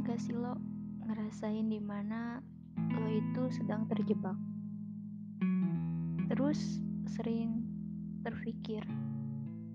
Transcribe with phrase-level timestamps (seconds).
[0.00, 0.56] gak sih lo
[1.04, 2.40] ngerasain di mana
[2.96, 4.32] lo itu sedang terjebak?
[6.32, 7.60] Terus sering
[8.24, 8.80] terpikir,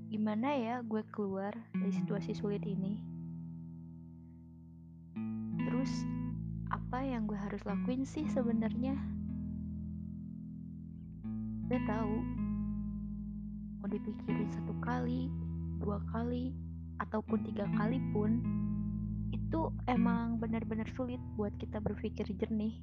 [0.10, 2.98] gimana ya gue keluar dari situasi sulit ini?
[5.62, 5.92] Terus
[6.74, 8.98] apa yang gue harus lakuin sih sebenarnya?
[11.70, 12.16] Gue tahu
[13.78, 15.30] mau dipikirin satu kali,
[15.78, 16.50] dua kali,
[16.98, 18.42] ataupun tiga kali pun
[19.56, 22.76] itu emang benar-benar sulit buat kita berpikir jernih.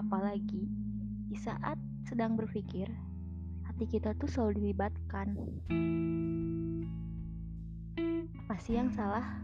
[0.00, 0.72] Apalagi
[1.28, 1.76] di saat
[2.08, 2.88] sedang berpikir,
[3.68, 5.36] hati kita tuh selalu dilibatkan.
[8.40, 9.36] Apa sih yang salah?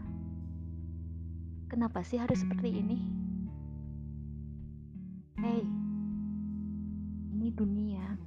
[1.69, 2.97] Kenapa sih harus seperti ini?
[5.37, 5.61] Hei,
[7.29, 8.17] ini dunia.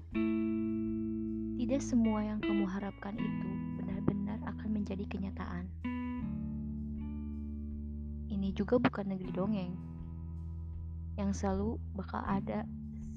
[1.59, 3.51] Tidak semua yang kamu harapkan itu
[3.83, 5.96] benar-benar akan menjadi kenyataan.
[8.37, 9.73] Ini juga bukan negeri dongeng
[11.17, 12.69] yang selalu bakal ada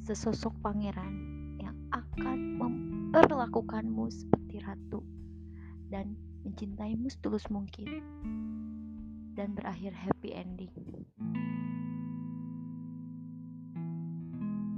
[0.08, 1.11] sesosok pangeran
[1.59, 5.03] yang akan memperlakukanmu seperti ratu
[5.92, 6.16] dan
[6.48, 8.00] mencintaimu setulus mungkin
[9.36, 10.72] dan berakhir happy ending.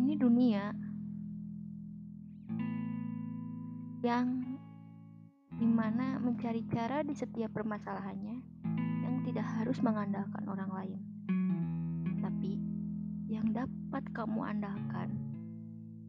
[0.02, 0.74] Ini dunia
[4.02, 4.58] yang
[5.54, 8.61] di mana mencari cara di setiap permasalahannya
[9.32, 11.00] tidak harus mengandalkan orang lain,
[12.20, 12.60] tapi
[13.32, 15.16] yang dapat kamu andalkan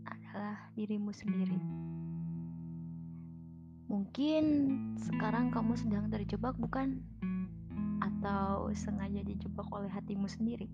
[0.02, 1.54] adalah dirimu sendiri.
[3.86, 4.42] Mungkin
[4.98, 6.98] sekarang kamu sedang terjebak, bukan?
[8.02, 10.66] Atau sengaja dijebak oleh hatimu sendiri?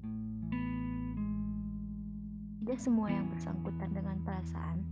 [2.65, 4.89] Tidak semua yang bersangkutan dengan perasaan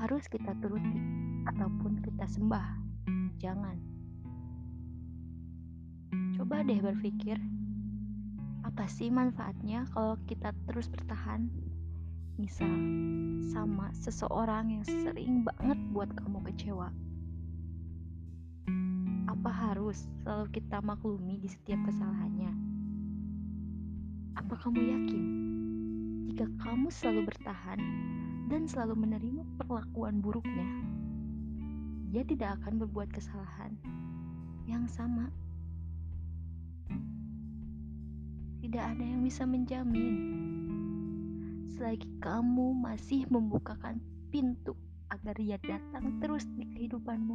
[0.00, 0.96] harus kita turuti
[1.44, 2.80] ataupun kita sembah.
[3.36, 3.89] Jangan.
[6.50, 7.38] Coba deh berpikir,
[8.66, 11.46] apa sih manfaatnya kalau kita terus bertahan?
[12.42, 12.66] Misal,
[13.54, 16.90] sama seseorang yang sering banget buat kamu kecewa.
[19.30, 22.50] Apa harus selalu kita maklumi di setiap kesalahannya?
[24.34, 25.24] Apa kamu yakin
[26.34, 27.78] jika kamu selalu bertahan
[28.50, 30.66] dan selalu menerima perlakuan buruknya,
[32.10, 33.78] dia tidak akan berbuat kesalahan
[34.66, 35.30] yang sama.
[38.70, 40.14] Tidak ada yang bisa menjamin
[41.74, 43.98] selagi kamu masih membukakan
[44.30, 44.78] pintu
[45.10, 47.34] agar dia datang terus di kehidupanmu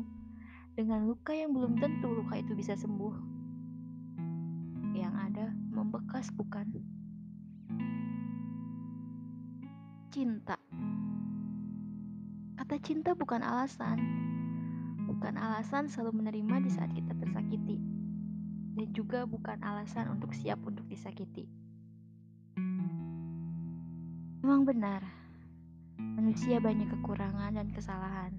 [0.79, 3.11] dengan luka yang belum tentu luka itu bisa sembuh.
[4.95, 6.71] Yang ada membekas bukan?
[10.15, 10.55] Cinta.
[12.55, 13.99] Kata cinta bukan alasan,
[15.03, 17.75] bukan alasan selalu menerima di saat kita tersakiti,
[18.75, 21.47] dan juga bukan alasan untuk siap untuk disakiti.
[24.43, 25.01] Memang benar,
[25.97, 28.35] manusia banyak kekurangan dan kesalahan.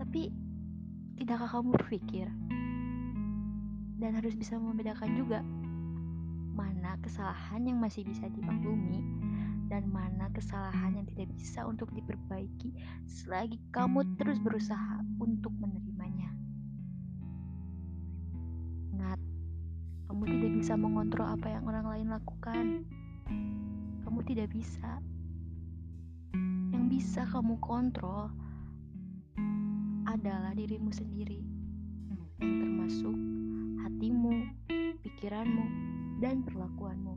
[0.00, 0.32] Tapi,
[1.18, 2.30] tidakkah kamu berpikir
[4.00, 5.44] dan harus bisa membedakan juga
[6.56, 9.04] mana kesalahan yang masih bisa dimaklumi
[9.68, 12.74] dan mana kesalahan yang tidak bisa untuk diperbaiki
[13.06, 16.32] selagi kamu terus berusaha untuk menerimanya.
[20.10, 22.66] Kamu tidak bisa mengontrol apa yang orang lain lakukan.
[24.04, 25.00] Kamu tidak bisa.
[26.74, 28.28] Yang bisa kamu kontrol
[30.10, 31.40] adalah dirimu sendiri,
[32.42, 33.14] yang termasuk
[33.86, 34.50] hatimu,
[35.06, 35.64] pikiranmu,
[36.18, 37.14] dan perlakuanmu.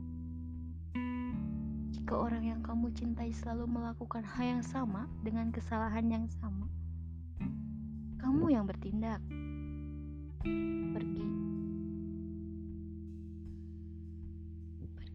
[1.90, 6.70] Jika orang yang kamu cintai selalu melakukan hal yang sama dengan kesalahan yang sama,
[8.22, 9.18] kamu yang bertindak.
[10.94, 11.53] Pergi.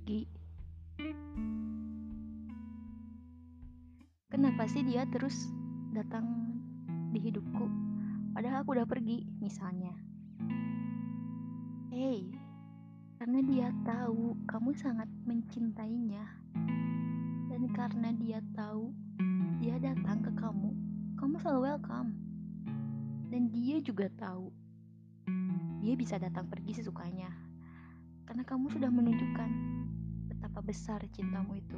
[0.10, 0.26] Pergi.
[4.26, 5.54] Kenapa sih dia terus
[5.94, 6.26] datang
[7.14, 7.70] di hidupku?
[8.34, 9.94] Padahal aku udah pergi, misalnya.
[11.94, 12.26] Hei,
[13.22, 16.26] karena dia tahu kamu sangat mencintainya
[17.54, 18.90] dan karena dia tahu
[19.62, 20.74] dia datang ke kamu
[21.22, 22.18] kamu selalu welcome
[23.30, 24.50] dan dia juga tahu
[25.86, 27.30] dia bisa datang pergi sesukanya
[28.26, 29.79] karena kamu sudah menunjukkan
[30.50, 31.78] betapa besar cintamu itu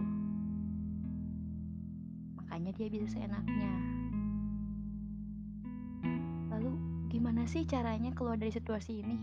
[2.39, 3.71] makanya dia bisa seenaknya
[6.55, 6.71] lalu
[7.11, 9.17] gimana sih caranya keluar dari situasi ini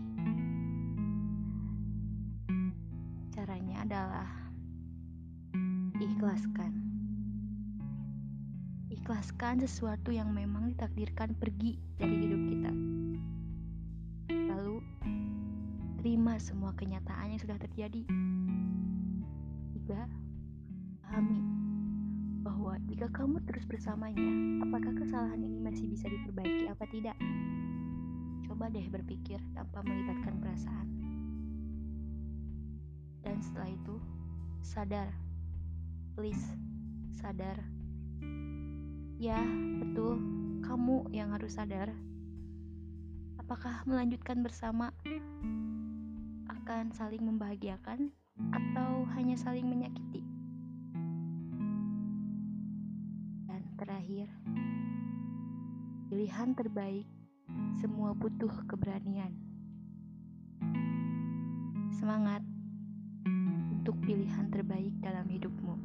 [3.33, 4.29] caranya adalah
[5.99, 6.71] ikhlaskan.
[8.91, 12.71] Ikhlaskan sesuatu yang memang ditakdirkan pergi dari hidup kita.
[14.51, 14.83] Lalu,
[16.03, 18.03] terima semua kenyataan yang sudah terjadi.
[19.89, 20.05] Tiga,
[21.01, 21.41] pahami
[22.45, 24.21] bahwa jika kamu terus bersamanya,
[24.61, 27.17] apakah kesalahan ini masih bisa diperbaiki apa tidak?
[28.45, 30.87] Coba deh berpikir tanpa melibatkan perasaan.
[33.25, 33.97] Dan setelah itu,
[34.61, 35.09] sadar.
[36.13, 36.45] Please,
[37.17, 37.57] sadar.
[39.17, 39.41] Ya,
[39.81, 40.21] betul.
[40.69, 41.89] Kamu yang harus sadar.
[43.41, 44.93] Apakah melanjutkan bersama
[46.45, 48.13] akan saling membahagiakan
[48.53, 48.78] atau
[49.29, 50.25] hanya saling menyakiti?
[53.45, 54.25] Dan terakhir,
[56.09, 57.05] pilihan terbaik
[57.77, 59.29] semua butuh keberanian.
[61.93, 62.41] Semangat
[63.69, 65.77] untuk pilihan terbaik dalam hidupmu.